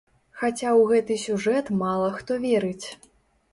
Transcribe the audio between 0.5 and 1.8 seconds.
ў гэты сюжэт